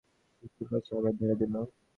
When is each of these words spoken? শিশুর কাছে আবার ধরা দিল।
শিশুর 0.37 0.67
কাছে 0.71 0.91
আবার 0.97 1.13
ধরা 1.19 1.35
দিল। 1.41 1.53